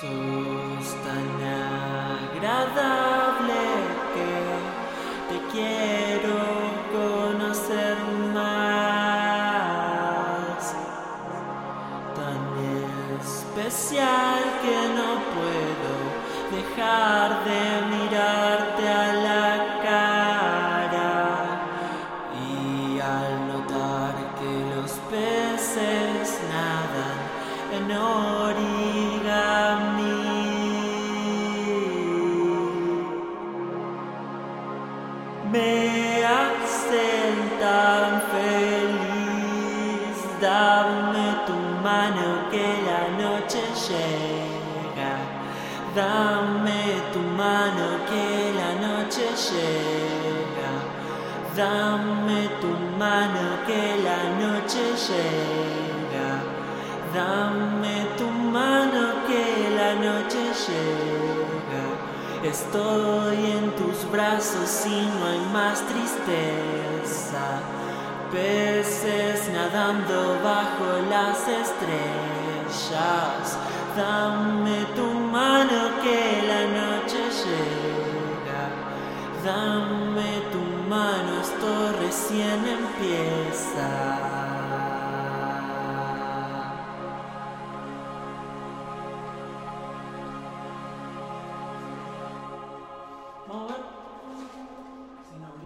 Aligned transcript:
Sos 0.00 0.88
tan 1.04 1.28
agradable 2.32 3.62
que 4.14 4.32
te 5.28 5.36
quiero 5.52 6.40
conocer 6.90 7.98
más. 8.32 9.02
Tan 12.16 12.42
especial 13.20 14.40
que 14.62 14.78
no 14.96 15.10
puedo 15.34 15.92
dejar 16.56 17.28
de 17.44 17.62
mirarte 17.94 18.84
a 18.88 19.06
la 19.28 19.52
cara. 19.84 21.14
Y 22.48 22.50
al 23.00 23.32
notar 23.48 24.14
que 24.38 24.52
los 24.74 24.92
peces 25.10 26.26
nadan 26.50 27.20
en 27.76 27.86
origami, 27.92 29.19
me 35.52 36.24
hacen 36.24 37.34
tan 37.60 38.22
feliz. 38.32 40.16
Dame 40.40 41.26
tu 41.46 41.56
mano 41.82 42.28
que 42.50 42.66
la 42.88 43.02
noche 43.22 43.62
llega. 43.86 45.12
Dame 45.94 46.82
tu 47.12 47.20
mano 47.40 47.86
que 48.08 48.26
la 48.60 48.70
noche 48.84 49.26
llega. 49.46 50.72
Dame 51.56 52.40
tu 52.60 52.70
mano 52.98 53.44
que 53.66 53.82
la 54.06 54.20
noche 54.40 54.84
llega. 55.06 56.28
Dame 57.12 57.96
tu 58.16 58.26
mano 58.56 59.02
que 59.26 59.44
la 59.76 59.90
noche 59.94 60.42
llega. 60.64 61.19
Estoy 62.42 63.36
en 63.36 63.70
tus 63.76 64.10
brazos 64.10 64.86
y 64.86 65.06
no 65.18 65.26
hay 65.26 65.40
más 65.52 65.82
tristeza. 65.82 67.60
Peces 68.32 69.50
nadando 69.52 70.38
bajo 70.42 71.02
las 71.10 71.46
estrellas. 71.46 71.98
Dame 73.94 74.86
tu 74.96 75.04
mano 75.04 76.00
que 76.02 76.42
la 76.48 76.62
noche 76.80 77.28
llega. 77.44 78.62
Dame 79.44 80.40
tu 80.50 80.62
mano, 80.88 81.40
esto 81.42 81.92
recién 82.00 82.58
empieza. 82.66 83.88